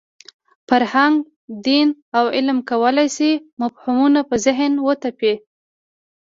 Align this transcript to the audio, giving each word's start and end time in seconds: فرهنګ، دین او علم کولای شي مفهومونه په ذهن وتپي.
فرهنګ، 0.67 1.15
دین 1.65 1.87
او 2.17 2.25
علم 2.35 2.57
کولای 2.69 3.07
شي 3.17 3.31
مفهومونه 3.61 4.19
په 4.29 4.35
ذهن 4.45 4.71
وتپي. 4.87 5.33